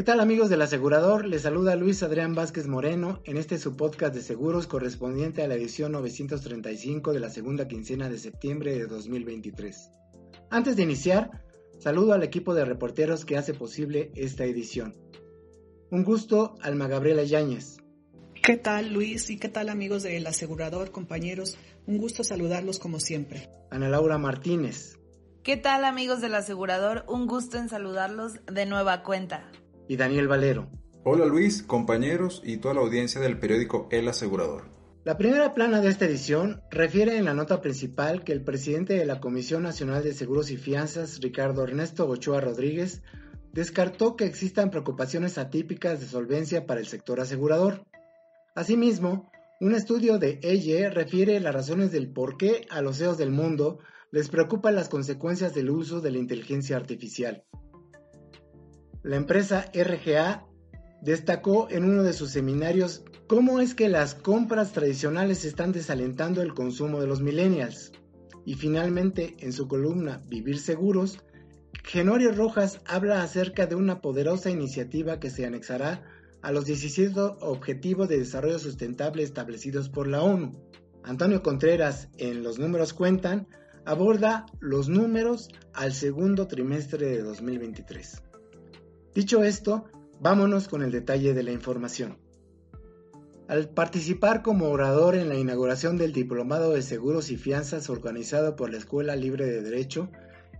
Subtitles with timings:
[0.00, 1.26] ¿Qué tal amigos del asegurador?
[1.26, 5.56] Les saluda Luis Adrián Vázquez Moreno en este su podcast de seguros correspondiente a la
[5.56, 9.90] edición 935 de la segunda quincena de septiembre de 2023.
[10.48, 11.44] Antes de iniciar,
[11.80, 14.94] saludo al equipo de reporteros que hace posible esta edición.
[15.90, 17.76] Un gusto, Alma Gabriela Yáñez.
[18.42, 21.58] ¿Qué tal Luis y qué tal amigos del asegurador, compañeros?
[21.86, 23.50] Un gusto saludarlos como siempre.
[23.70, 24.98] Ana Laura Martínez.
[25.42, 27.04] ¿Qué tal amigos del asegurador?
[27.06, 29.50] Un gusto en saludarlos de nueva cuenta
[29.90, 30.70] y Daniel Valero.
[31.02, 34.68] Hola Luis, compañeros y toda la audiencia del periódico El Asegurador.
[35.02, 39.04] La primera plana de esta edición refiere en la nota principal que el presidente de
[39.04, 43.02] la Comisión Nacional de Seguros y Fianzas, Ricardo Ernesto Ochoa Rodríguez,
[43.52, 47.84] descartó que existan preocupaciones atípicas de solvencia para el sector asegurador.
[48.54, 53.32] Asimismo, un estudio de EYE refiere las razones del por qué a los CEOs del
[53.32, 53.80] mundo
[54.12, 57.42] les preocupan las consecuencias del uso de la inteligencia artificial.
[59.02, 60.46] La empresa RGA
[61.00, 66.52] destacó en uno de sus seminarios cómo es que las compras tradicionales están desalentando el
[66.52, 67.92] consumo de los millennials.
[68.44, 71.18] Y finalmente, en su columna Vivir Seguros,
[71.84, 76.04] Genorio Rojas habla acerca de una poderosa iniciativa que se anexará
[76.42, 80.60] a los 17 Objetivos de Desarrollo Sustentable establecidos por la ONU.
[81.04, 83.48] Antonio Contreras, en Los Números Cuentan,
[83.86, 88.29] aborda los números al segundo trimestre de 2023.
[89.14, 89.84] Dicho esto,
[90.20, 92.18] vámonos con el detalle de la información.
[93.48, 98.70] Al participar como orador en la inauguración del Diplomado de Seguros y Fianzas organizado por
[98.70, 100.08] la Escuela Libre de Derecho,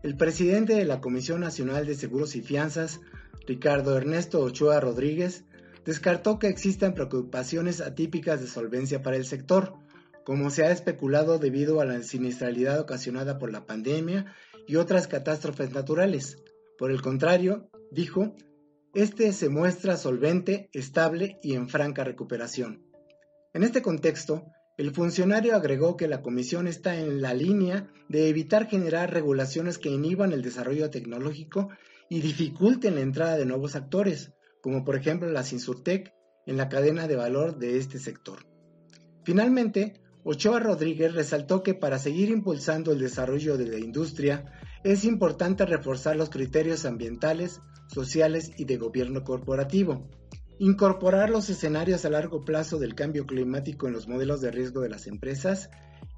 [0.02, 3.00] el presidente de la Comisión Nacional de Seguros y Fianzas,
[3.46, 5.44] Ricardo Ernesto Ochoa Rodríguez,
[5.84, 9.74] descartó que existan preocupaciones atípicas de solvencia para el sector,
[10.24, 14.26] como se ha especulado debido a la siniestralidad ocasionada por la pandemia
[14.66, 16.38] y otras catástrofes naturales.
[16.76, 18.34] Por el contrario, dijo,
[18.94, 22.84] este se muestra solvente, estable y en franca recuperación.
[23.52, 28.66] En este contexto, el funcionario agregó que la Comisión está en la línea de evitar
[28.68, 31.68] generar regulaciones que inhiban el desarrollo tecnológico
[32.08, 34.32] y dificulten la entrada de nuevos actores,
[34.62, 36.12] como por ejemplo la Insurtech,
[36.46, 38.46] en la cadena de valor de este sector.
[39.24, 44.44] Finalmente, Ochoa Rodríguez resaltó que para seguir impulsando el desarrollo de la industria
[44.82, 47.60] es importante reforzar los criterios ambientales,
[47.92, 50.08] sociales y de gobierno corporativo.
[50.58, 54.90] Incorporar los escenarios a largo plazo del cambio climático en los modelos de riesgo de
[54.90, 55.70] las empresas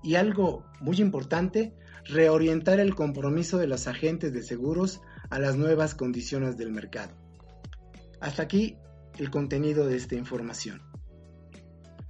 [0.03, 1.75] y algo muy importante,
[2.05, 5.01] reorientar el compromiso de los agentes de seguros
[5.31, 7.15] a las nuevas condiciones del mercado.
[8.21, 8.77] Hasta aquí
[9.19, 10.83] el contenido de esta información.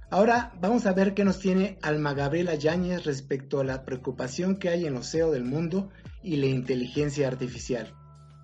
[0.09, 4.69] Ahora vamos a ver qué nos tiene Alma Gabriela Yáñez respecto a la preocupación que
[4.69, 5.89] hay en los CEO del mundo
[6.21, 7.93] y la inteligencia artificial.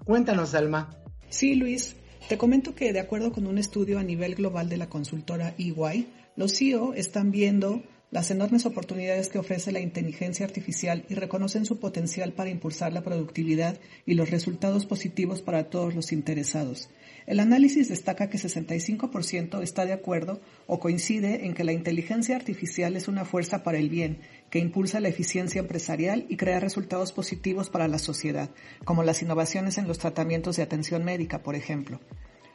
[0.03, 0.89] Cuéntanos, Alma.
[1.29, 1.95] Sí, Luis.
[2.27, 6.07] Te comento que de acuerdo con un estudio a nivel global de la consultora EY,
[6.35, 11.79] los CEO están viendo las enormes oportunidades que ofrece la inteligencia artificial y reconocen su
[11.79, 16.89] potencial para impulsar la productividad y los resultados positivos para todos los interesados.
[17.27, 22.95] El análisis destaca que 65% está de acuerdo o coincide en que la inteligencia artificial
[22.95, 24.17] es una fuerza para el bien,
[24.49, 28.49] que impulsa la eficiencia empresarial y crea resultados positivos para la sociedad,
[28.83, 31.99] como las innovaciones en los tratamientos de atención médica, por ejemplo.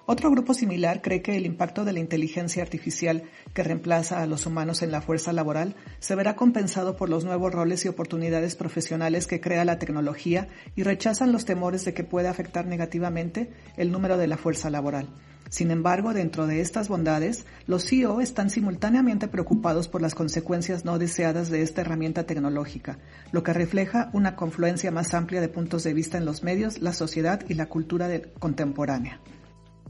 [0.06, 3.22] Otro grupo similar cree que el impacto de la inteligencia artificial
[3.54, 7.54] que reemplaza a los humanos en la fuerza laboral se verá compensado por los nuevos
[7.54, 12.28] roles y oportunidades profesionales que crea la tecnología y rechazan los temores de que pueda
[12.28, 15.08] afectar negativamente el número de la fuerza laboral.
[15.48, 20.98] Sin embargo, dentro de estas bondades, los CEO están simultáneamente preocupados por las consecuencias no
[20.98, 22.98] deseadas de esta herramienta tecnológica,
[23.32, 26.92] lo que refleja una confluencia más amplia de puntos de vista en los medios, la
[26.92, 29.20] sociedad y la cultura contemporánea.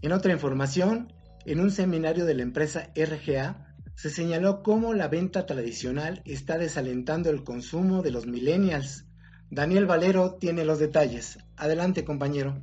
[0.05, 1.15] En otra información,
[1.47, 7.31] en un seminario de la empresa RGA, se señaló cómo la venta tradicional está desalentando
[7.31, 9.07] el consumo de los millennials.
[9.49, 11.39] Daniel Valero tiene los detalles.
[11.57, 12.61] Adelante, compañero.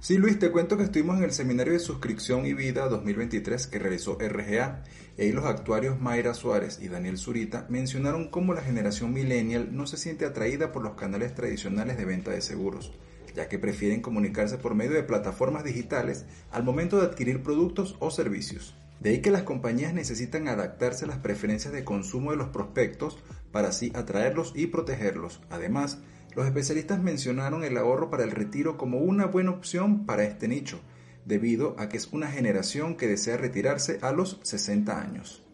[0.00, 3.78] Sí, Luis, te cuento que estuvimos en el seminario de suscripción y vida 2023 que
[3.78, 4.84] realizó RGA.
[5.18, 9.86] Y ahí los actuarios Mayra Suárez y Daniel Zurita mencionaron cómo la generación millennial no
[9.86, 12.94] se siente atraída por los canales tradicionales de venta de seguros
[13.34, 18.10] ya que prefieren comunicarse por medio de plataformas digitales al momento de adquirir productos o
[18.10, 18.74] servicios.
[19.00, 23.18] De ahí que las compañías necesitan adaptarse a las preferencias de consumo de los prospectos
[23.52, 25.40] para así atraerlos y protegerlos.
[25.50, 25.98] Además,
[26.34, 30.80] los especialistas mencionaron el ahorro para el retiro como una buena opción para este nicho,
[31.24, 35.44] debido a que es una generación que desea retirarse a los 60 años.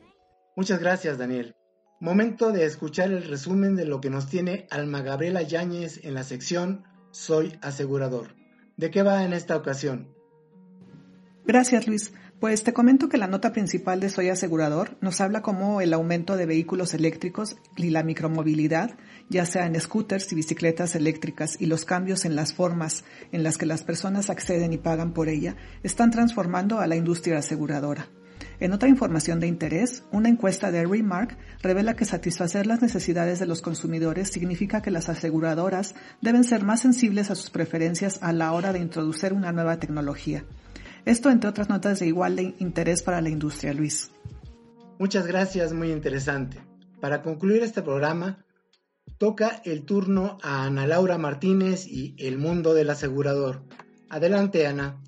[0.56, 1.54] Muchas gracias, Daniel.
[2.00, 6.24] Momento de escuchar el resumen de lo que nos tiene Alma Gabriela Yáñez en la
[6.24, 6.84] sección
[7.14, 8.34] soy asegurador.
[8.76, 10.08] ¿De qué va en esta ocasión?
[11.46, 12.12] Gracias, Luis.
[12.40, 16.36] Pues te comento que la nota principal de Soy Asegurador nos habla cómo el aumento
[16.36, 18.98] de vehículos eléctricos y la micromovilidad,
[19.30, 23.56] ya sea en scooters y bicicletas eléctricas y los cambios en las formas en las
[23.56, 28.08] que las personas acceden y pagan por ella, están transformando a la industria aseguradora.
[28.60, 33.46] En otra información de interés, una encuesta de Remark revela que satisfacer las necesidades de
[33.46, 38.52] los consumidores significa que las aseguradoras deben ser más sensibles a sus preferencias a la
[38.52, 40.44] hora de introducir una nueva tecnología.
[41.04, 44.10] Esto entre otras notas de igual interés para la industria, Luis.
[44.98, 46.58] Muchas gracias, muy interesante.
[47.00, 48.44] Para concluir este programa,
[49.18, 53.64] toca el turno a Ana Laura Martínez y El Mundo del Asegurador.
[54.08, 55.02] Adelante, Ana.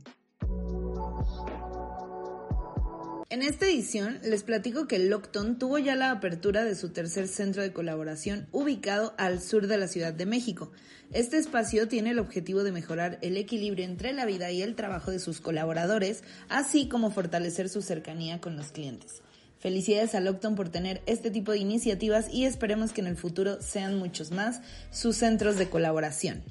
[3.37, 7.61] En esta edición les platico que Lockton tuvo ya la apertura de su tercer centro
[7.61, 10.73] de colaboración ubicado al sur de la Ciudad de México.
[11.13, 15.11] Este espacio tiene el objetivo de mejorar el equilibrio entre la vida y el trabajo
[15.11, 19.21] de sus colaboradores, así como fortalecer su cercanía con los clientes.
[19.59, 23.61] Felicidades a Lockton por tener este tipo de iniciativas y esperemos que en el futuro
[23.61, 26.43] sean muchos más sus centros de colaboración.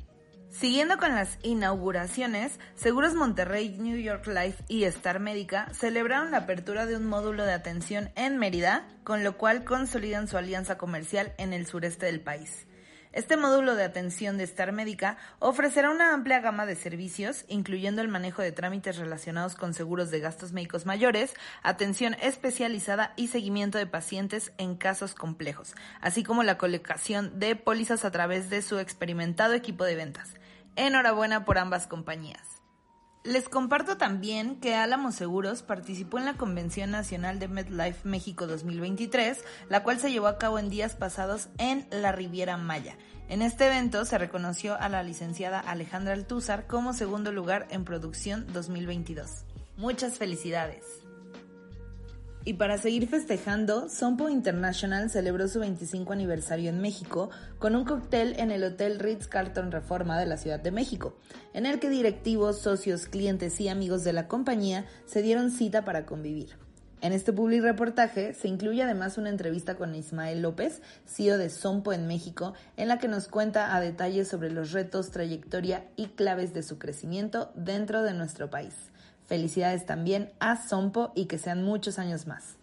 [0.60, 6.86] Siguiendo con las inauguraciones, Seguros Monterrey, New York Life y Star Médica celebraron la apertura
[6.86, 11.52] de un módulo de atención en Mérida, con lo cual consolidan su alianza comercial en
[11.52, 12.68] el sureste del país.
[13.12, 18.08] Este módulo de atención de Star Médica ofrecerá una amplia gama de servicios, incluyendo el
[18.08, 23.88] manejo de trámites relacionados con seguros de gastos médicos mayores, atención especializada y seguimiento de
[23.88, 29.54] pacientes en casos complejos, así como la colocación de pólizas a través de su experimentado
[29.54, 30.36] equipo de ventas.
[30.76, 32.62] Enhorabuena por ambas compañías.
[33.24, 39.44] Les comparto también que Álamo Seguros participó en la Convención Nacional de MedLife México 2023,
[39.68, 42.98] la cual se llevó a cabo en días pasados en la Riviera Maya.
[43.28, 48.46] En este evento se reconoció a la licenciada Alejandra Altúzar como segundo lugar en producción
[48.54, 49.46] 2022.
[49.78, 51.05] Muchas felicidades.
[52.48, 58.36] Y para seguir festejando, Sompo International celebró su 25 aniversario en México con un cóctel
[58.38, 61.18] en el Hotel Ritz Carlton Reforma de la Ciudad de México,
[61.54, 66.06] en el que directivos, socios, clientes y amigos de la compañía se dieron cita para
[66.06, 66.56] convivir.
[67.02, 71.94] En este public reportaje se incluye además una entrevista con Ismael López, CEO de Sompo
[71.94, 76.54] en México, en la que nos cuenta a detalle sobre los retos, trayectoria y claves
[76.54, 78.76] de su crecimiento dentro de nuestro país.
[79.28, 82.58] Felicidades también a Sompo y que sean muchos años más.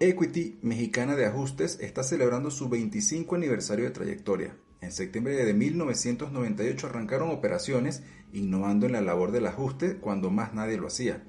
[0.00, 4.56] Equity Mexicana de Ajustes está celebrando su 25 aniversario de trayectoria.
[4.80, 8.02] En septiembre de 1998 arrancaron operaciones
[8.32, 11.22] innovando en la labor del ajuste cuando más nadie lo hacía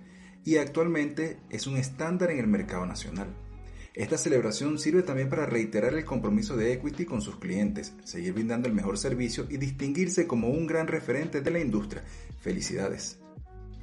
[0.44, 3.28] y actualmente es un estándar en el mercado nacional.
[3.96, 8.68] Esta celebración sirve también para reiterar el compromiso de Equity con sus clientes, seguir brindando
[8.68, 12.04] el mejor servicio y distinguirse como un gran referente de la industria.
[12.42, 13.20] Felicidades.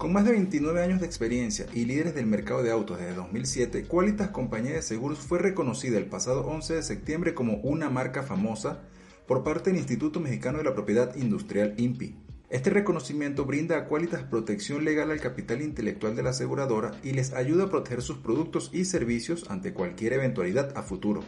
[0.03, 3.85] Con más de 29 años de experiencia y líderes del mercado de autos desde 2007,
[3.85, 8.81] Qualitas Compañía de Seguros fue reconocida el pasado 11 de septiembre como una marca famosa
[9.29, 12.17] por parte del Instituto Mexicano de la Propiedad Industrial INPI.
[12.51, 17.33] Este reconocimiento brinda a Qualitas protección legal al capital intelectual de la aseguradora y les
[17.33, 21.23] ayuda a proteger sus productos y servicios ante cualquier eventualidad a futuro.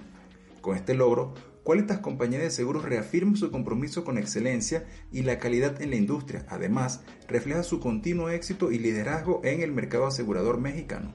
[0.62, 1.35] Con este logro,
[1.65, 6.44] Qualitas Compañía de Seguros reafirma su compromiso con excelencia y la calidad en la industria.
[6.51, 11.15] Además, refleja su continuo éxito y liderazgo en el mercado asegurador mexicano.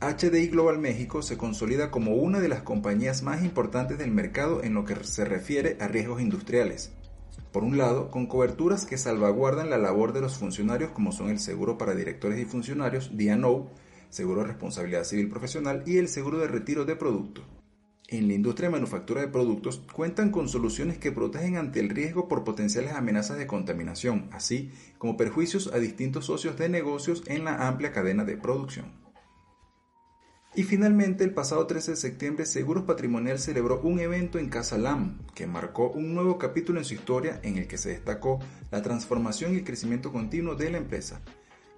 [0.00, 4.72] HDI Global México se consolida como una de las compañías más importantes del mercado en
[4.72, 6.92] lo que se refiere a riesgos industriales.
[7.52, 11.38] Por un lado, con coberturas que salvaguardan la labor de los funcionarios como son el
[11.38, 13.70] seguro para directores y funcionarios, D&O,
[14.08, 17.42] seguro de responsabilidad civil profesional y el seguro de retiro de producto
[18.08, 22.28] en la industria de manufactura de productos cuentan con soluciones que protegen ante el riesgo
[22.28, 27.66] por potenciales amenazas de contaminación, así como perjuicios a distintos socios de negocios en la
[27.66, 29.04] amplia cadena de producción.
[30.56, 35.18] Y finalmente, el pasado 13 de septiembre, Seguros Patrimonial celebró un evento en Casa LAM
[35.34, 38.38] que marcó un nuevo capítulo en su historia en el que se destacó
[38.70, 41.22] la transformación y el crecimiento continuo de la empresa.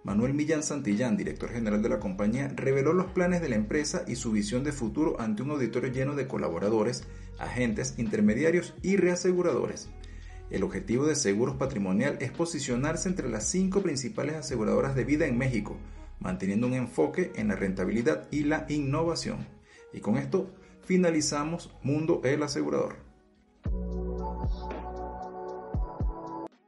[0.07, 4.15] Manuel Millán Santillán, director general de la compañía, reveló los planes de la empresa y
[4.15, 7.03] su visión de futuro ante un auditorio lleno de colaboradores,
[7.41, 9.89] agentes, intermediarios y reaseguradores.
[10.49, 15.37] El objetivo de Seguros Patrimonial es posicionarse entre las cinco principales aseguradoras de vida en
[15.37, 15.77] México,
[16.21, 19.49] manteniendo un enfoque en la rentabilidad y la innovación.
[19.93, 22.95] Y con esto finalizamos Mundo el Asegurador.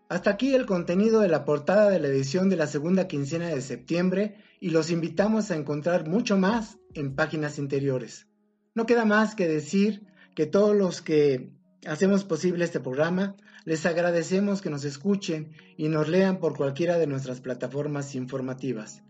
[0.09, 3.61] Hasta aquí el contenido de la portada de la edición de la segunda quincena de
[3.61, 8.27] septiembre y los invitamos a encontrar mucho más en páginas interiores.
[8.75, 11.53] No queda más que decir que todos los que
[11.87, 17.07] hacemos posible este programa, les agradecemos que nos escuchen y nos lean por cualquiera de
[17.07, 19.03] nuestras plataformas informativas.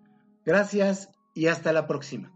[0.45, 2.33] Gracias y hasta la próxima.